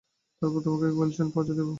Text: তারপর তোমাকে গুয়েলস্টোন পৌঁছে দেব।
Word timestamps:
তারপর 0.41 0.59
তোমাকে 0.65 0.87
গুয়েলস্টোন 0.91 1.29
পৌঁছে 1.35 1.53
দেব। 1.57 1.69